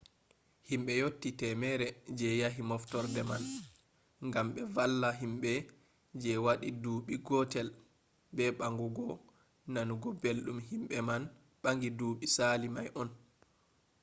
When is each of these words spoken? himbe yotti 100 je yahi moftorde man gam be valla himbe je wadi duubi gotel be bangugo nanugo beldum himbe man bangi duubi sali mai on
himbe 0.69 0.91
yotti 1.01 1.29
100 1.41 1.85
je 2.17 2.27
yahi 2.41 2.61
moftorde 2.69 3.21
man 3.29 3.43
gam 4.33 4.47
be 4.53 4.61
valla 4.75 5.09
himbe 5.21 5.51
je 6.21 6.31
wadi 6.45 6.69
duubi 6.83 7.15
gotel 7.27 7.67
be 8.35 8.43
bangugo 8.59 9.07
nanugo 9.73 10.07
beldum 10.21 10.59
himbe 10.69 10.95
man 11.09 11.23
bangi 11.63 11.89
duubi 11.99 12.25
sali 12.35 12.67
mai 12.75 12.89
on 13.01 13.09